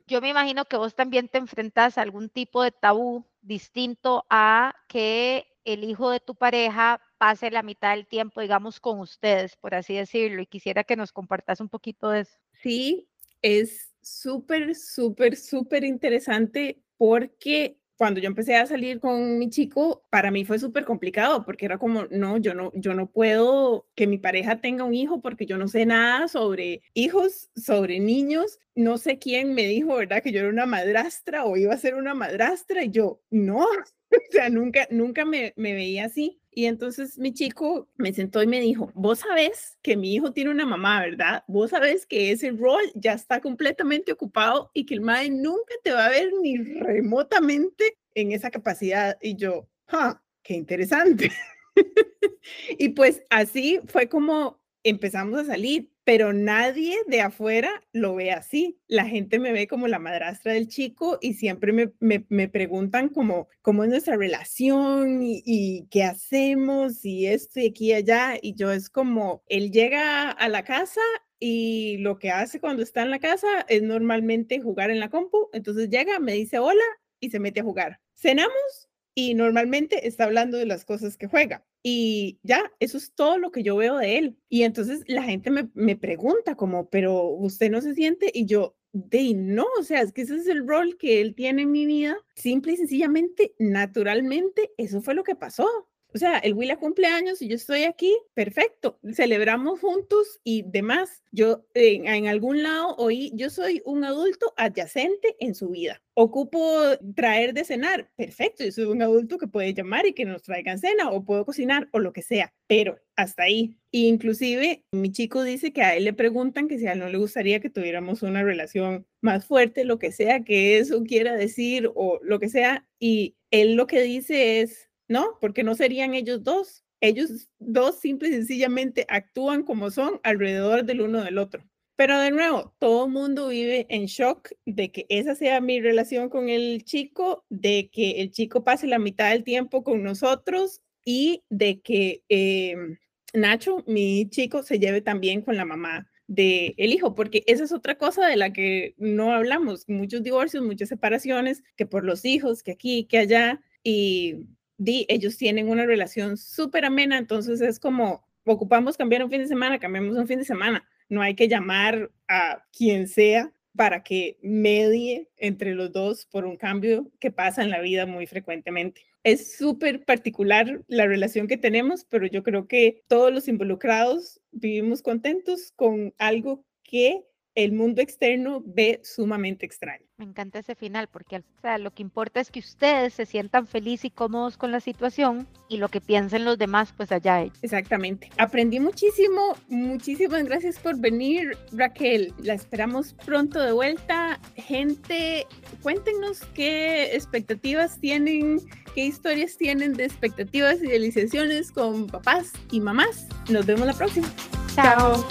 [0.07, 4.75] Yo me imagino que vos también te enfrentas a algún tipo de tabú distinto a
[4.87, 9.75] que el hijo de tu pareja pase la mitad del tiempo, digamos, con ustedes, por
[9.75, 12.37] así decirlo, y quisiera que nos compartas un poquito de eso.
[12.53, 13.07] Sí,
[13.41, 20.31] es súper, súper, súper interesante porque cuando yo empecé a salir con mi chico, para
[20.31, 24.17] mí fue súper complicado porque era como, no, yo no, yo no puedo que mi
[24.17, 28.59] pareja tenga un hijo porque yo no sé nada sobre hijos, sobre niños.
[28.75, 30.21] No sé quién me dijo, ¿verdad?
[30.21, 33.59] Que yo era una madrastra o iba a ser una madrastra y yo, no,
[34.11, 36.41] o sea, nunca, nunca me, me veía así.
[36.57, 40.51] Y entonces mi chico me sentó y me dijo, vos sabés que mi hijo tiene
[40.51, 41.43] una mamá, ¿verdad?
[41.49, 45.91] Vos sabés que ese rol ya está completamente ocupado y que el madre nunca te
[45.91, 49.17] va a ver ni remotamente en esa capacidad.
[49.21, 50.23] Y yo, ¡ah!
[50.43, 51.29] ¡Qué interesante!
[52.79, 58.79] y pues así fue como empezamos a salir, pero nadie de afuera lo ve así.
[58.87, 61.91] La gente me ve como la madrastra del chico y siempre me,
[62.29, 67.93] me, preguntan como, cómo es nuestra relación y, qué hacemos y esto y aquí y
[67.93, 68.37] allá.
[68.39, 71.01] Y yo es como, él llega a la casa
[71.39, 75.49] y lo que hace cuando está en la casa es normalmente jugar en la compu.
[75.53, 76.85] Entonces llega, me dice hola
[77.19, 77.99] y se mete a jugar.
[78.13, 81.65] Cenamos y normalmente está hablando de las cosas que juega.
[81.87, 84.37] Y ya, eso es todo lo que yo veo de él.
[84.49, 88.75] Y entonces la gente me, me pregunta como, pero usted no se siente y yo,
[88.91, 91.85] de no, o sea, es que ese es el rol que él tiene en mi
[91.85, 92.17] vida.
[92.35, 95.67] Simple y sencillamente, naturalmente, eso fue lo que pasó.
[96.15, 101.25] O sea, el Willa cumpleaños y yo estoy aquí, perfecto, celebramos juntos y demás.
[101.33, 106.01] Yo en, en, algún lado oí, yo soy un adulto adyacente en su vida.
[106.13, 106.81] Ocupo
[107.17, 110.79] traer de cenar, perfecto, yo soy un adulto que puede llamar y que nos traigan
[110.79, 113.75] cena o puedo cocinar o lo que sea, pero hasta ahí.
[113.91, 117.17] inclusive mi chico dice que a él le preguntan que si a él no le
[117.17, 122.21] gustaría que tuviéramos una relación más fuerte, lo que sea que eso quiera decir o
[122.23, 125.37] lo que sea, y él lo que dice es, ¿no?
[125.41, 126.83] Porque no serían ellos dos.
[127.01, 131.63] Ellos dos simple y sencillamente actúan como son alrededor del uno del otro.
[131.97, 136.49] Pero de nuevo, todo mundo vive en shock de que esa sea mi relación con
[136.49, 141.81] el chico, de que el chico pase la mitad del tiempo con nosotros y de
[141.81, 142.97] que em,
[143.33, 147.71] Nacho, mi chico, se lleve también con la mamá del el hijo, porque esa es
[147.71, 149.87] otra cosa de la que no hablamos.
[149.87, 153.61] Muchos divorcios, muchas separaciones, que por los hijos, que aquí, que allá.
[153.83, 154.37] Y
[154.77, 159.47] di, ellos tienen una relación súper amena, entonces es como, ocupamos cambiar un fin de
[159.47, 160.87] semana, cambiamos un fin de semana.
[161.09, 166.57] No hay que llamar a quien sea para que medie entre los dos por un
[166.57, 169.01] cambio que pasa en la vida muy frecuentemente.
[169.23, 175.01] Es súper particular la relación que tenemos, pero yo creo que todos los involucrados vivimos
[175.01, 177.25] contentos con algo que
[177.55, 180.05] el mundo externo ve sumamente extraño.
[180.17, 184.05] Me encanta ese final porque sea, lo que importa es que ustedes se sientan felices
[184.05, 187.57] y cómodos con la situación y lo que piensen los demás, pues allá ellos.
[187.61, 188.29] Exactamente.
[188.37, 189.57] Aprendí muchísimo.
[189.67, 192.33] Muchísimas gracias por venir, Raquel.
[192.39, 194.39] La esperamos pronto de vuelta.
[194.55, 195.45] Gente,
[195.81, 198.59] cuéntenos qué expectativas tienen,
[198.93, 203.27] qué historias tienen de expectativas y realizaciones con papás y mamás.
[203.49, 204.27] Nos vemos la próxima.
[204.75, 205.25] Chao.